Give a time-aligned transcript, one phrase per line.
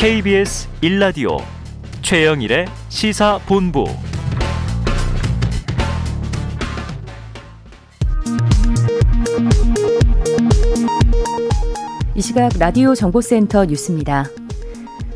[0.00, 1.42] KBS 1라디오
[2.02, 3.84] 최영일의 시사본부
[12.14, 14.26] 이 시각 라디오 정보센터 뉴스입니다.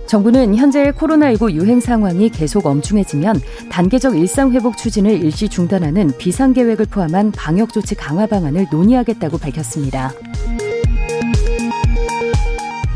[0.08, 6.86] 정부는 현재 코로나19 유행 상황이 계속 엄중해지면 단계적 일상 회복 추진을 일시 중단하는 비상 계획을
[6.86, 10.12] 포함한 방역 조치 강화 방안을 논의하겠다고 밝혔습니다.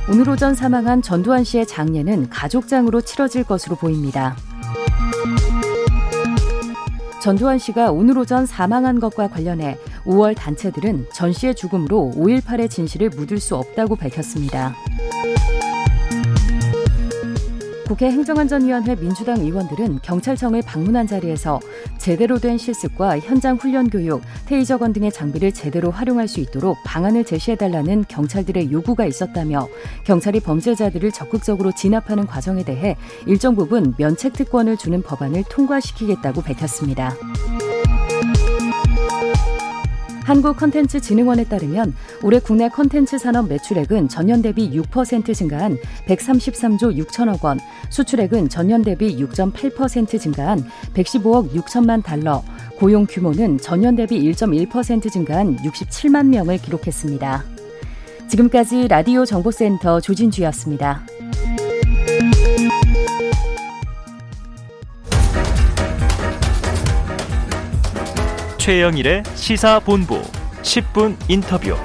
[0.09, 4.37] 오늘 오전 사망한 전두환 씨의 장례는 가족장으로 치러질 것으로 보입니다.
[7.21, 13.41] 전두환 씨가 오늘 오전 사망한 것과 관련해 5월 단체들은 전 씨의 죽음으로 5.18의 진실을 묻을
[13.41, 14.77] 수 없다고 밝혔습니다.
[17.87, 21.61] 국회 행정안전위원회 민주당 의원들은 경찰청을 방문한 자리에서
[21.99, 27.25] 제대로 된 실습과 현장 훈련 교육, 테이저 건 등의 장비를 제대로 활용할 수 있도록 방안을
[27.25, 29.69] 제시해달라는 경찰들의 요구가 있었다며
[30.03, 37.15] 경찰이 범죄자들을 적극적으로 진압하는 과정에 대해 일정 부분 면책 특권을 주는 법안을 통과시키겠다고 밝혔습니다.
[40.27, 47.61] 한국컨텐츠진흥원에 따르면 올해 국내 컨텐츠 산업 매출액은 전년 대비 6% 증가한 133조 6천억 원,
[47.91, 52.43] 수출액은 전년 대비 6.8% 증가한 115억 6천만 달러,
[52.77, 57.45] 고용 규모는 전년 대비 1.1% 증가한 67만 명을 기록했습니다.
[58.29, 61.16] 지금까지 라디오 정보센터 조진주였습니다.
[68.67, 70.21] 최영일의 시사본부
[70.63, 71.77] 10분 인터뷰.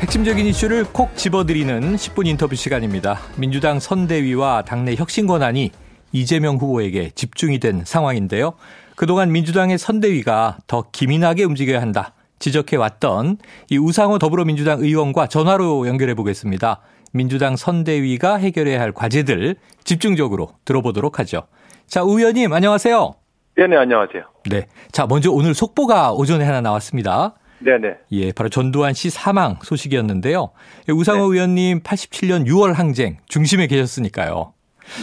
[0.00, 3.18] 핵심적인 이슈를 콕 집어드리는 10분 인터뷰 시간입니다.
[3.36, 5.72] 민주당 선대위와 당내 혁신 권한이
[6.12, 8.54] 이재명 후보에게 집중이 된 상황인데요.
[8.94, 12.14] 그동안 민주당의 선대위가 더 기민하게 움직여야 한다.
[12.38, 13.36] 지적해 왔던
[13.68, 16.80] 이 우상호 더불어민주당 의원과 전화로 연결해 보겠습니다.
[17.12, 21.42] 민주당 선대위가 해결해야 할 과제들 집중적으로 들어보도록 하죠.
[21.86, 23.16] 자, 의원님 안녕하세요.
[23.56, 24.22] 네, 네, 안녕하세요.
[24.50, 24.66] 네.
[24.92, 27.34] 자, 먼저 오늘 속보가 오전에 하나 나왔습니다.
[27.58, 27.96] 네, 네.
[28.12, 30.50] 예, 바로 전두환 씨 사망 소식이었는데요.
[30.90, 31.34] 우상호 네.
[31.38, 34.52] 의원님 87년 6월 항쟁 중심에 계셨으니까요.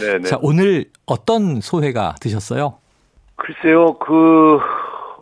[0.00, 0.22] 네, 네.
[0.22, 2.78] 자, 오늘 어떤 소회가 드셨어요?
[3.36, 4.58] 글쎄요, 그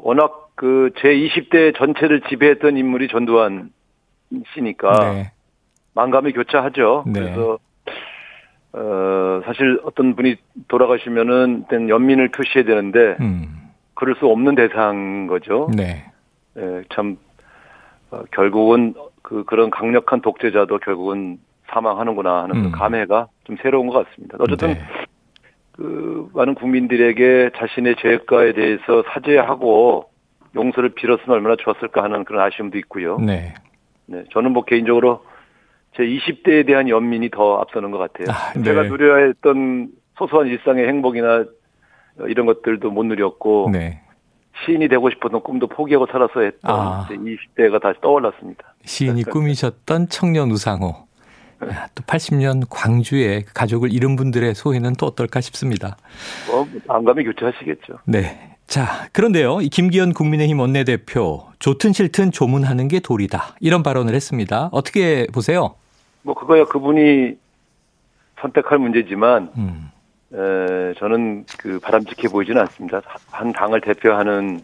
[0.03, 3.71] 워낙 그 제 20대 전체를 지배했던 인물이 전두환
[4.55, 5.33] 씨니까 네.
[5.95, 7.05] 만감이 교차하죠.
[7.07, 7.21] 네.
[7.21, 7.59] 그래서
[8.75, 8.79] 어,
[9.45, 10.37] 사실 어떤 분이
[10.69, 13.71] 돌아가시면은 연민을 표시해야 되는데, 음.
[13.95, 15.69] 그럴 수 없는 대상인 거죠.
[15.77, 16.05] 네.
[16.57, 17.17] 예, 참,
[18.11, 21.39] 어, 결국은 그, 그런 강력한 독재자도 결국은
[21.69, 22.73] 사망하는구나 하는 그 음.
[22.73, 24.37] 감회가 좀 새로운 것 같습니다.
[24.41, 24.81] 어쨌든, 네.
[25.73, 30.11] 그, 많은 국민들에게 자신의 죄과에 대해서 사죄하고
[30.55, 33.19] 용서를 빌었으면 얼마나 좋았을까 하는 그런 아쉬움도 있고요.
[33.19, 33.55] 네.
[34.07, 34.25] 네.
[34.33, 35.25] 저는 뭐 개인적으로
[35.97, 38.27] 제 20대에 대한 연민이 더 앞서는 것 같아요.
[38.31, 38.63] 아, 네.
[38.63, 41.45] 제가 누려야 했던 소소한 일상의 행복이나
[42.29, 44.01] 이런 것들도 못 누렸고 네.
[44.65, 47.07] 시인이 되고 싶었던 꿈도 포기하고 살아서 했던 아.
[47.09, 48.75] 제 20대가 다시 떠올랐습니다.
[48.85, 50.95] 시인이 꿈이셨던 청년 우상호.
[51.95, 55.97] 또 80년 광주에 가족을 잃은 분들의 소회는 또 어떨까 싶습니다.
[56.49, 57.99] 뭐, 안감이 교체하시겠죠.
[58.05, 58.57] 네.
[58.67, 59.61] 자, 그런데요.
[59.61, 63.57] 이 김기현 국민의힘 원내대표, 좋든 싫든 조문하는 게 도리다.
[63.61, 64.71] 이런 발언을 했습니다.
[64.73, 65.77] 어떻게 보세요?
[66.23, 67.37] 뭐 그거야 그분이
[68.41, 69.91] 선택할 문제지만 음.
[70.33, 73.01] 에, 저는 그 바람직해 보이지는 않습니다.
[73.31, 74.61] 한 당을 대표하는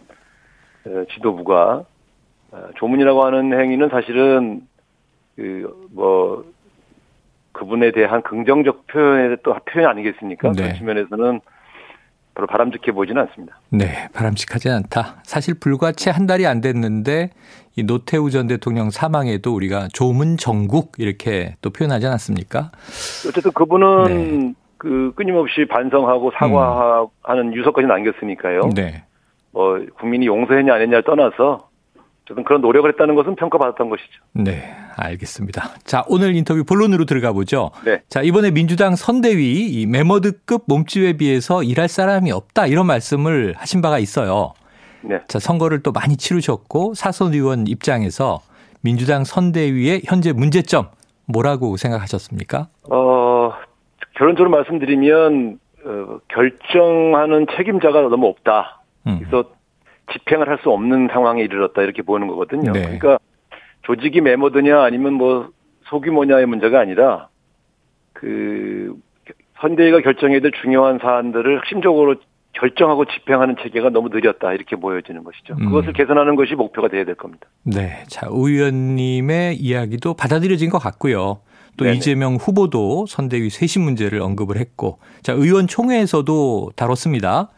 [0.87, 1.83] 에, 지도부가
[2.53, 4.61] 에, 조문이라고 하는 행위는 사실은
[5.35, 6.43] 그 뭐
[7.51, 10.51] 그분에 대한 긍정적 표현의 또 표현 아니겠습니까?
[10.51, 10.55] 네.
[10.63, 11.41] 그런 측면에서는
[12.39, 13.59] 별로 바람직해 보이지는 않습니다.
[13.69, 15.17] 네, 바람직하지 않다.
[15.23, 17.29] 사실 불과 채 한 달이 안 됐는데
[17.75, 22.71] 이 노태우 전 대통령 사망에도 우리가 조문 정국 이렇게 또 표현하지 않았습니까?
[23.27, 24.53] 어쨌든 그분은 네.
[24.77, 27.53] 그 끊임없이 반성하고 사과하는 음.
[27.53, 28.71] 유서까지 남겼으니까요.
[28.75, 29.03] 네.
[29.51, 31.68] 뭐 국민이 용서했냐 안 했냐를 떠나서
[32.29, 34.21] 어쨌든 그런 노력을 했다는 것은 평가받았던 것이죠.
[34.33, 35.63] 네, 알겠습니다.
[35.83, 37.71] 자, 오늘 인터뷰 본론으로 들어가 보죠.
[37.83, 38.01] 네.
[38.07, 43.97] 자, 이번에 민주당 선대위 이 메머드급 몸집에 비해서 일할 사람이 없다 이런 말씀을 하신 바가
[43.97, 44.53] 있어요.
[45.01, 45.19] 네.
[45.27, 48.41] 자, 선거를 또 많이 치르셨고 사선 의원 입장에서
[48.81, 50.89] 민주당 선대위의 현재 문제점
[51.25, 52.67] 뭐라고 생각하셨습니까?
[52.91, 53.53] 어,
[54.15, 58.81] 결론적으로 말씀드리면 어, 결정하는 책임자가 너무 없다.
[59.07, 59.19] 음.
[59.19, 59.49] 그래서
[60.13, 62.71] 집행을 할 수 없는 상황에 이르렀다 이렇게 보는 거거든요.
[62.73, 62.81] 네.
[62.81, 63.19] 그러니까
[63.83, 65.49] 조직이 메모드냐 아니면 뭐
[65.85, 67.29] 소규모냐의 문제가 아니라
[68.13, 68.95] 그
[69.61, 72.15] 선대위가 결정해야 될 중요한 사안들을 핵심적으로
[72.53, 75.53] 결정하고 집행하는 체계가 너무 느렸다 이렇게 보여지는 것이죠.
[75.59, 75.65] 음.
[75.65, 77.47] 그것을 개선하는 것이 목표가 돼야 될 겁니다.
[77.63, 81.41] 네, 자 의원님의 이야기도 받아들여진 것 같고요.
[81.77, 81.97] 또 네네.
[81.97, 87.49] 이재명 후보도 선대위 쇄신 문제를 언급을 했고 자 의원총회에서도 다뤘습니다.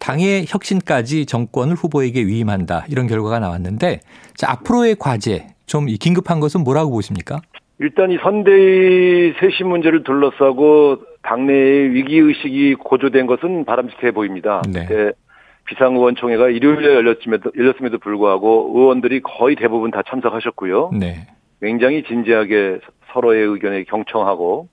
[0.00, 4.00] 당의 혁신까지 정권을 후보에게 위임한다 이런 결과가 나왔는데
[4.34, 7.40] 자 앞으로의 과제 좀 긴급한 것은 뭐라고 보십니까?
[7.78, 14.62] 일단 이 선대위 쇄신 문제를 둘러싸고 당내의 위기 의식이 고조된 것은 바람직해 보입니다.
[14.70, 15.12] 네.
[15.66, 20.90] 비상의원총회가 일요일에 열렸음에도, 열렸음에도 불구하고 의원들이 거의 대부분 다 참석하셨고요.
[20.98, 21.28] 네.
[21.62, 22.80] 굉장히 진지하게
[23.12, 24.68] 서로의 의견에 경청하고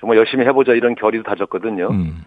[0.00, 1.88] 정말 열심히 해보자 이런 결의도 다졌거든요.
[1.90, 2.22] 음.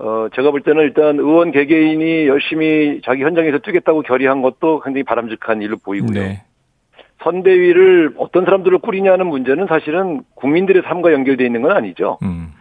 [0.00, 5.60] 어, 제가 볼 때는 일단 의원 개개인이 열심히 자기 현장에서 뛰겠다고 결의한 것도 굉장히 바람직한
[5.60, 6.18] 일로 보이고요.
[6.18, 6.42] 네.
[7.22, 12.16] 선대위를 어떤 사람들을 꾸리냐는 문제는 사실은 국민들의 삶과 연결되어 있는 건 아니죠.
[12.22, 12.54] 음.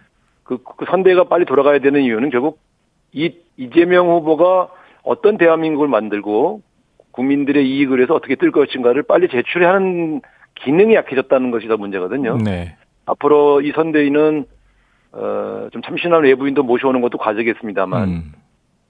[0.43, 2.59] 그, 그 선대가 빨리 돌아가야 되는 이유는 결국
[3.13, 4.69] 이 이재명 후보가
[5.03, 6.61] 어떤 대한민국을 만들고
[7.11, 10.21] 국민들의 이익을 위해서 어떻게 뜰 것인가를 빨리 제출해야 하는
[10.55, 12.37] 기능이 약해졌다는 것이 더 문제거든요.
[12.43, 12.75] 네.
[13.05, 14.45] 앞으로 이 선대위는
[15.11, 18.31] 어, 좀 참신한 외부인도 모셔오는 것도 과제겠습니다만 음.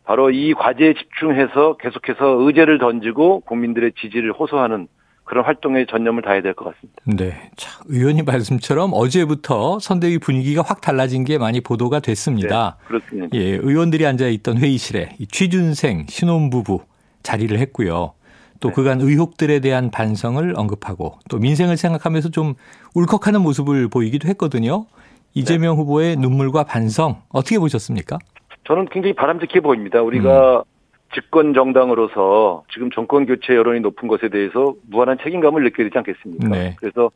[0.03, 4.87] 바로 이 과제에 집중해서 계속해서 의제를 던지고 국민들의 지지를 호소하는
[5.23, 7.01] 그런 활동에 전념을 다해야 될 것 같습니다.
[7.05, 7.51] 네.
[7.55, 12.77] 자, 의원님 말씀처럼 어제부터 선대위 분위기가 확 달라진 게 많이 보도가 됐습니다.
[12.81, 13.37] 네, 그렇습니다.
[13.37, 16.81] 예, 의원들이 앉아 있던 회의실에 취준생 신혼부부
[17.21, 18.13] 자리를 했고요.
[18.59, 18.73] 또 네.
[18.73, 22.55] 그간 의혹들에 대한 반성을 언급하고 또 민생을 생각하면서 좀
[22.95, 24.87] 울컥하는 모습을 보이기도 했거든요.
[25.33, 25.77] 이재명 네.
[25.77, 28.17] 후보의 눈물과 반성 어떻게 보셨습니까?
[28.65, 30.01] 저는 굉장히 바람직해 보입니다.
[30.01, 30.63] 우리가 음.
[31.13, 36.47] 집권 정당으로서 지금 정권 교체 여론이 높은 것에 대해서 무한한 책임감을 느껴야 되지 않겠습니까?
[36.49, 36.75] 네.
[36.79, 37.09] 그래서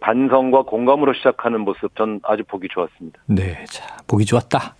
[0.00, 3.20] 반성과 공감으로 시작하는 모습 전 아주 보기 좋았습니다.
[3.26, 4.76] 네, 자 보기 좋았다.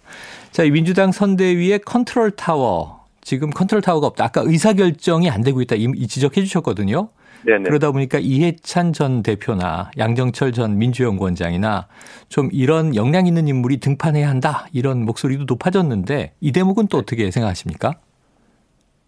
[0.52, 4.24] 자, 이 민주당 선대위의 컨트롤 타워 지금 컨트롤 타워가 없다.
[4.24, 7.08] 아까 의사 결정이 안 되고 있다 이 지적해 주셨거든요.
[7.44, 7.64] 네네.
[7.64, 11.86] 그러다 보니까 이해찬 전 대표나 양정철 전 민주연구원장이나
[12.28, 17.94] 좀 이런 역량 있는 인물이 등판해야 한다 이런 목소리도 높아졌는데 이 대목은 또 어떻게 생각하십니까?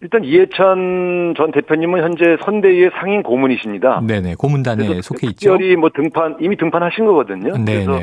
[0.00, 4.02] 일단 이해찬 전 대표님은 현재 선대위의 상임 고문이십니다.
[4.04, 5.52] 네네 고문단에 속해 있죠.
[5.52, 7.52] 특별히 뭐 등판 이미 등판하신 거거든요.
[7.56, 7.84] 네네.
[7.84, 8.00] 그래서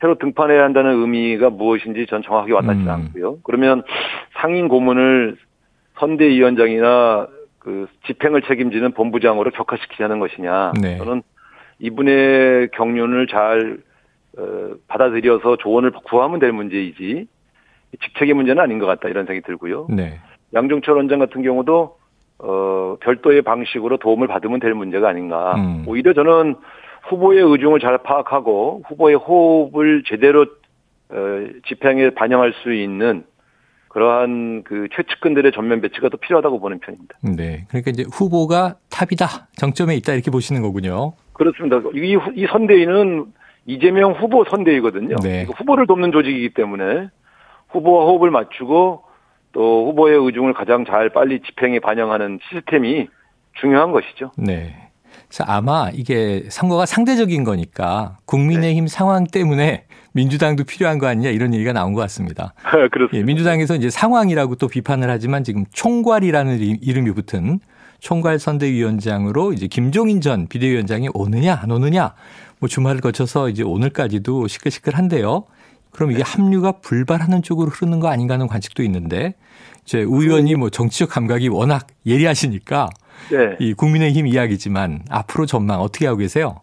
[0.00, 2.88] 새로 등판해야 한다는 의미가 무엇인지 전 정확하게 와닿지 음.
[2.88, 3.38] 않고요.
[3.42, 3.82] 그러면
[4.40, 5.36] 상임 고문을
[5.98, 7.26] 선대위원장이나
[7.64, 10.72] 그 집행을 책임지는 본부장으로 격화시키자는 것이냐.
[10.80, 10.98] 네.
[10.98, 11.22] 저는
[11.78, 13.78] 이분의 경륜을 잘
[14.36, 17.26] 어, 받아들여서 조언을 구하면 될 문제이지
[18.02, 19.86] 직책의 문제는 아닌 것 같다 이런 생각이 들고요.
[19.88, 20.20] 네.
[20.52, 21.96] 양정철 원장 같은 경우도
[22.38, 25.54] 어, 별도의 방식으로 도움을 받으면 될 문제가 아닌가.
[25.56, 25.84] 음.
[25.86, 26.56] 오히려 저는
[27.04, 33.24] 후보의 의중을 잘 파악하고 후보의 호흡을 제대로 어, 집행에 반영할 수 있는
[33.94, 37.16] 그러한 그 최측근들의 전면 배치가 더 필요하다고 보는 편입니다.
[37.22, 37.64] 네.
[37.68, 39.46] 그러니까 이제 후보가 탑이다.
[39.56, 40.14] 정점에 있다.
[40.14, 41.12] 이렇게 보시는 거군요.
[41.32, 41.80] 그렇습니다.
[41.94, 43.26] 이, 이 선대위는
[43.66, 45.14] 이재명 후보 선대위거든요.
[45.22, 45.46] 네.
[45.56, 47.08] 후보를 돕는 조직이기 때문에
[47.68, 49.04] 후보와 호흡을 맞추고
[49.52, 53.06] 또 후보의 의중을 가장 잘 빨리 집행에 반영하는 시스템이
[53.60, 54.32] 중요한 것이죠.
[54.36, 54.83] 네.
[55.34, 58.88] 그래서 아마 이게 선거가 상대적인 거니까 국민의힘 네.
[58.88, 62.54] 상황 때문에 민주당도 필요한 거 아니냐 이런 얘기가 나온 것 같습니다.
[62.62, 63.18] 그렇습니다.
[63.18, 67.58] 예, 민주당에서 이제 상황이라고 또 비판을 하지만 지금 총괄이라는 이름이 붙은
[67.98, 72.14] 총괄 선대위원장으로 이제 김종인 전 비대위원장이 오느냐 안 오느냐
[72.60, 75.46] 뭐 주말을 거쳐서 이제 오늘까지도 시끌시끌한데요.
[75.90, 79.34] 그럼 이게 합류가 불발하는 쪽으로 흐르는 거 아닌가 하는 관측도 있는데
[79.84, 82.88] 이제 의원이 뭐 정치적 감각이 워낙 예리하시니까
[83.30, 83.56] 네.
[83.58, 86.60] 이 국민의힘 이야기지만 앞으로 전망 어떻게 하고 계세요?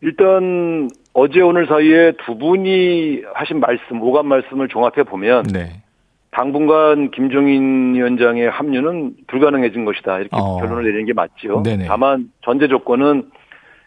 [0.00, 5.82] 일단 어제 오늘 사이에 두 분이 하신 말씀, 오감 말씀을 종합해 보면 네.
[6.30, 10.58] 당분간 김종인 위원장의 합류는 불가능해진 것이다 이렇게 어.
[10.58, 11.62] 결론을 내리는 게 맞죠.
[11.62, 11.86] 네네.
[11.86, 13.30] 다만 전제 조건은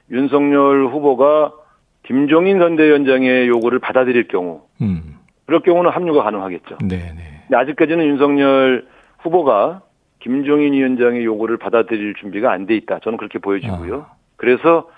[0.09, 1.53] 윤석열 후보가
[2.07, 5.17] 김종인 선대위원장의 요구를 받아들일 경우, 음.
[5.45, 6.79] 그럴 경우는 합류가 가능하겠죠.
[6.79, 7.43] 네네.
[7.47, 8.87] 근데 아직까지는 윤석열
[9.19, 9.81] 후보가
[10.19, 12.99] 김종인 위원장의 요구를 받아들일 준비가 안 돼 있다.
[13.03, 14.05] 저는 그렇게 보여지고요.
[14.09, 14.13] 아.
[14.35, 14.89] 그래서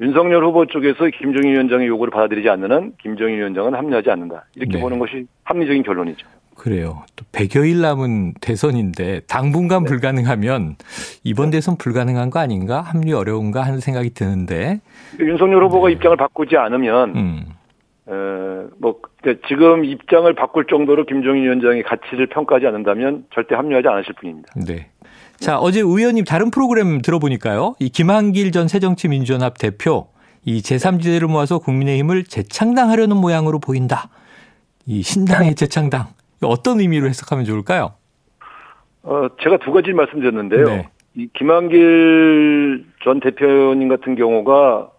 [0.00, 4.46] 윤석열 후보 쪽에서 김종인 위원장의 요구를 받아들이지 않는 한 김종인 위원장은 합류하지 않는다.
[4.56, 4.80] 이렇게 네.
[4.80, 6.26] 보는 것이 합리적인 결론이죠.
[6.56, 7.04] 그래요.
[7.16, 9.88] 또 100여일 남은 대선인데 당분간 네.
[9.88, 10.76] 불가능하면
[11.24, 11.56] 이번 네.
[11.56, 12.80] 대선 불가능한 거 아닌가?
[12.82, 14.80] 합류 어려운가 하는 생각이 드는데.
[15.18, 15.94] 윤석열 후보가 네.
[15.94, 17.39] 입장을 바꾸지 않으면 음.
[18.08, 18.12] 에,
[18.78, 19.00] 뭐
[19.48, 24.52] 지금 입장을 바꿀 정도로 김종인 위원장의 가치를 평가하지 않는다면 절대 합류하지 않으실 분입니다.
[24.66, 24.90] 네.
[25.38, 27.74] 자, 어제 의원님 다른 프로그램 들어보니까요.
[27.78, 30.08] 이 김한길 전 새정치민주연합 대표
[30.44, 34.08] 이 제3지대를 모아서 국민의힘을 재창당하려는 모양으로 보인다.
[34.86, 36.06] 이 신당의 재창당.
[36.42, 37.94] 어떤 의미로 해석하면 좋을까요?
[39.02, 40.64] 어, 제가 두 가지 말씀드렸는데요.
[40.64, 40.88] 네.
[41.14, 44.90] 이 김한길 전 대표님 같은 경우가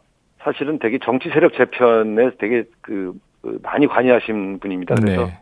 [0.43, 4.95] 사실은 되게 정치 세력 재편에 되게 그, 그 많이 관여하신 분입니다.
[4.95, 5.33] 그래서 네.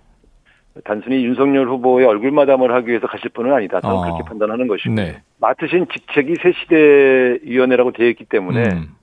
[0.83, 3.81] 단순히 윤석열 후보의 얼굴 마담을 하기 위해서 가실 분은 아니다.
[3.81, 4.01] 저는 어.
[4.01, 5.21] 그렇게 판단하는 것이고 네.
[5.39, 8.95] 맡으신 직책이 새시대위원회라고 되어 있기 때문에 음.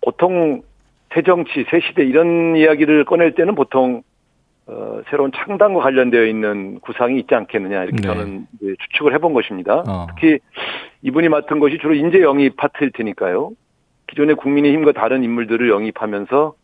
[0.00, 0.62] 보통
[1.14, 4.02] 새정치, 새시대 이런 이야기를 꺼낼 때는 보통
[4.66, 8.02] 어, 새로운 창당과 관련되어 있는 구상이 있지 않겠느냐 이렇게 네.
[8.02, 9.82] 저는 추측을 해본 것입니다.
[9.86, 10.06] 어.
[10.10, 10.38] 특히
[11.02, 13.50] 이분이 맡은 것이 주로 인재 영입 파트일 테니까요.
[14.12, 16.54] 기존의 국민의힘과 다른 인물들을 영입하면서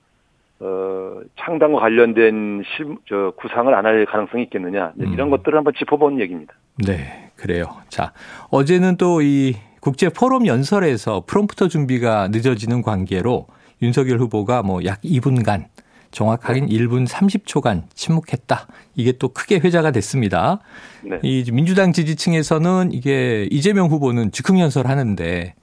[0.61, 4.93] 어, 창당과 관련된 시, 저, 구상을 안 할 가능성이 있겠느냐.
[5.01, 5.13] 음.
[5.13, 6.53] 이런 것들을 한번 짚어본 얘기입니다.
[6.85, 7.65] 네, 그래요.
[7.89, 8.13] 자,
[8.51, 13.47] 어제는 또 이 국제 포럼 연설에서 프롬프터 준비가 늦어지는 관계로
[13.81, 15.67] 윤석열 후보가 뭐 약 2분간
[16.11, 16.77] 정확하긴 네.
[16.77, 18.67] 1분 30초간 침묵했다.
[18.97, 20.59] 이게 또 크게 회자가 됐습니다.
[21.05, 21.21] 네.
[21.23, 25.55] 이 민주당 지지층에서는 이게 이재명 후보는 즉흥 연설하는데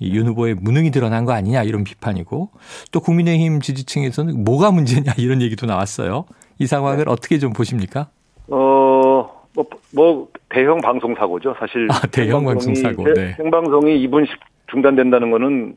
[0.00, 2.50] 이윤 후보의 무능이 드러난 거 아니냐 이런 비판이고
[2.90, 6.24] 또 국민의힘 지지층에서는 뭐가 문제냐 이런 얘기도 나왔어요.
[6.58, 7.10] 이 상황을 네.
[7.10, 8.08] 어떻게 좀 보십니까?
[8.48, 9.64] 어, 뭐,
[9.94, 11.54] 뭐 대형 방송 사고죠.
[11.58, 13.04] 사실 아, 대형 방송 사고.
[13.14, 13.34] 네.
[13.36, 14.28] 생방송이 2분씩
[14.70, 15.76] 중단된다는 거는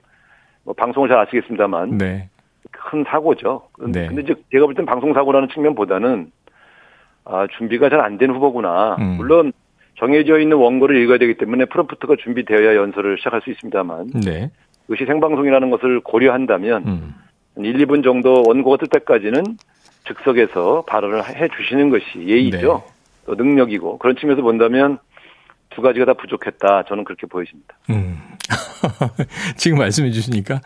[0.64, 2.30] 뭐 방송을 잘 아시겠습니다만 네.
[2.72, 3.64] 큰 사고죠.
[3.88, 4.08] 네.
[4.08, 6.32] 근데 이제 제가 볼 땐 방송 사고라는 측면보다는
[7.26, 8.96] 아, 준비가 잘 안 된 후보구나.
[9.00, 9.16] 음.
[9.18, 9.54] 물론
[9.96, 14.52] 정해져 있는 원고를 읽어야 되기 때문에 프롬프트가 준비되어야 연설을 시작할 수 있습니다만 네.
[14.88, 17.16] 그것이 생방송이라는 것을 고려한다면 음.
[17.58, 19.44] 1, 2분 정도 원고가 뜰 때까지는
[20.08, 22.84] 즉석에서 발언을 해 주시는 것이 예의죠.
[22.86, 22.94] 네.
[23.26, 24.98] 또 능력이고 그런 측면에서 본다면
[25.76, 26.84] 두 가지가 다 부족했다.
[26.88, 27.76] 저는 그렇게 보여집니다.
[27.90, 28.20] 음.
[29.56, 30.62] 지금 말씀해 주시니까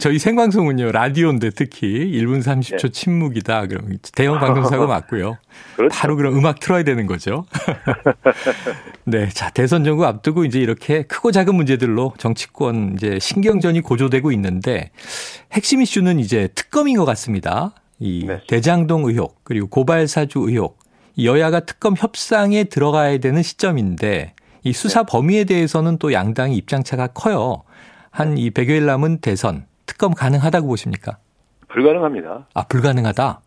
[0.00, 2.88] 저희 생방송은요 라디오인데 특히 1분 30초 네.
[2.90, 3.66] 침묵이다.
[3.66, 5.38] 그럼 대형 방송사고 맞고요.
[5.76, 5.96] 그렇죠.
[5.96, 7.46] 바로 그럼 음악 틀어야 되는 거죠.
[9.04, 14.90] 네, 자 대선 정국 앞두고 이제 이렇게 크고 작은 문제들로 정치권 이제 신경전이 고조되고 있는데
[15.52, 17.72] 핵심 이슈는 이제 특검인 것 같습니다.
[17.98, 18.40] 이 네.
[18.48, 20.78] 대장동 의혹 그리고 고발 사주 의혹
[21.18, 25.06] 여야가 특검 협상에 들어가야 되는 시점인데 이 수사 네.
[25.10, 27.62] 범위에 대해서는 또 양당의 입장차가 커요.
[28.10, 31.18] 한 이 100여일 남은 대선 특검 가능하다고 보십니까?
[31.68, 32.46] 불가능합니다.
[32.54, 33.40] 아, 불가능하다?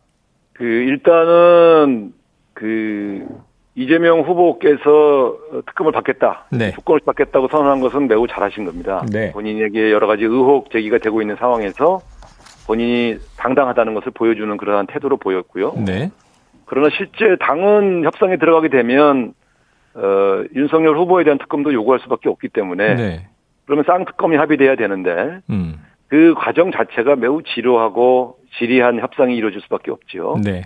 [0.53, 2.13] 그, 일단은
[2.53, 3.27] 그,
[3.75, 6.45] 이재명 후보께서 특검을 받겠다.
[6.51, 6.71] 네.
[6.71, 9.03] 특검을 받겠다고 선언한 것은 매우 잘하신 겁니다.
[9.11, 9.31] 네.
[9.31, 11.99] 본인에게 여러 가지 의혹 제기가 되고 있는 상황에서
[12.67, 15.73] 본인이 당당하다는 것을 보여주는 그러한 태도로 보였고요.
[15.85, 16.11] 네.
[16.65, 19.33] 그러나 실제 당은 협상에 들어가게 되면
[19.95, 23.27] 어, 윤석열 후보에 대한 특검도 요구할 수밖에 없기 때문에 네.
[23.65, 25.79] 그러면 쌍특검이 합의돼야 되는데 음.
[26.07, 30.35] 그 과정 자체가 매우 지루하고 지리한 협상이 이루어질 수밖에 없지요.
[30.43, 30.63] 네.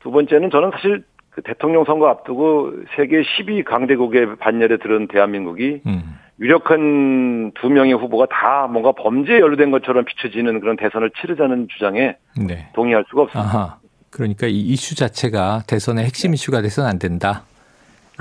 [0.00, 6.18] 두 번째는 저는 사실 그 대통령 선거 앞두고 세계 12 강대국의 반열에 들은 대한민국이 음.
[6.40, 12.68] 유력한 두 명의 후보가 다 뭔가 범죄에 연루된 것처럼 비춰지는 그런 대선을 치르자는 주장에 네.
[12.74, 13.50] 동의할 수가 없습니다.
[13.50, 13.78] 아하.
[14.10, 16.34] 그러니까 이 이슈 자체가 대선의 핵심 네.
[16.34, 17.44] 이슈가 돼서는 안 된다.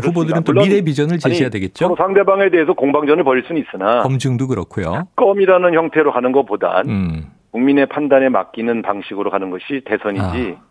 [0.04, 1.86] 후보들은 또 미래 비전을 제시해야 되겠죠.
[1.86, 5.08] 서로 상대방에 대해서 공방전을 벌일 수는 있으나 검증도 그렇고요.
[5.16, 7.26] 껌이라는 형태로 가는 것보단 음.
[7.52, 10.68] 국민의 판단에 맡기는 방식으로 가는 것이 대선이지 아.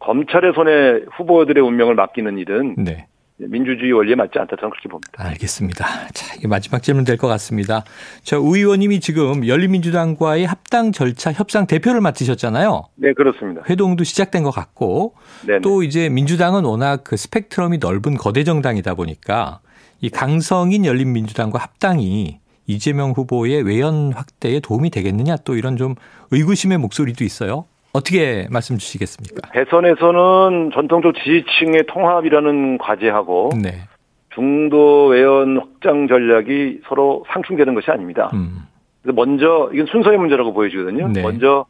[0.00, 3.06] 검찰의 손에 후보들의 운명을 맡기는 일은 네.
[3.40, 5.12] 민주주의 원리에 맞지 않다 저는 그렇게 봅니다.
[5.16, 6.08] 알겠습니다.
[6.12, 7.84] 자, 이게 마지막 질문 될 것 같습니다.
[8.24, 12.84] 저 우 의원님이 지금 열린민주당과의 합당 절차 협상 대표를 맡으셨잖아요.
[12.96, 13.62] 네, 그렇습니다.
[13.70, 15.14] 회동도 시작된 것 같고
[15.46, 15.60] 네네.
[15.60, 19.60] 또 이제 민주당은 워낙 그 스펙트럼이 넓은 거대 정당이다 보니까
[20.00, 25.94] 이 강성인 열린민주당과 합당이 이재명 후보의 외연 확대에 도움이 되겠느냐 또 이런 좀
[26.32, 27.66] 의구심의 목소리도 있어요.
[27.92, 29.50] 어떻게 말씀 주시겠습니까?
[29.52, 33.88] 대선에서는 전통적 지지층의 통합이라는 과제하고 네.
[34.34, 38.30] 중도 외연 확장 전략이 서로 상충되는 것이 아닙니다.
[38.34, 38.66] 음.
[39.02, 41.08] 그래서 먼저 이건 순서의 문제라고 보여지거든요.
[41.08, 41.22] 네.
[41.22, 41.66] 먼저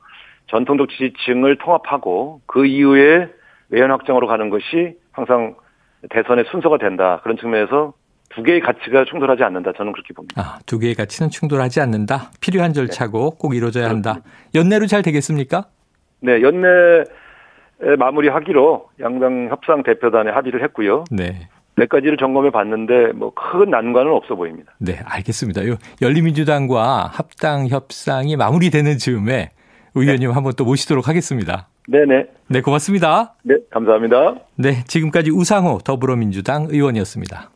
[0.48, 3.28] 전통적 지지층을 통합하고 그 이후에
[3.70, 5.54] 외연 확장으로 가는 것이 항상
[6.10, 7.20] 대선의 순서가 된다.
[7.22, 7.92] 그런 측면에서
[8.30, 9.72] 두 개의 가치가 충돌하지 않는다.
[9.76, 10.40] 저는 그렇게 봅니다.
[10.40, 12.30] 아, 두 개의 가치는 충돌하지 않는다.
[12.40, 13.36] 필요한 절차고 네.
[13.38, 14.20] 꼭 이루어져야 한다.
[14.54, 15.64] 연내로 잘 되겠습니까?
[16.20, 17.04] 네, 연내
[17.98, 21.04] 마무리하기로 양당 협상 대표단에 합의를 했고요.
[21.10, 21.48] 네.
[21.76, 24.72] 몇 가지를 점검해 봤는데 뭐 큰 난관은 없어 보입니다.
[24.78, 25.62] 네, 알겠습니다.
[26.02, 29.50] 열린민주당과 합당 협상이 마무리되는 즈음에
[29.94, 30.34] 의원님 네.
[30.34, 31.68] 한번 또 모시도록 하겠습니다.
[31.88, 32.26] 네네.
[32.48, 33.34] 네, 고맙습니다.
[33.44, 34.34] 네, 감사합니다.
[34.56, 37.50] 네, 지금까지 우상호 더불어민주당 의원이었습니다.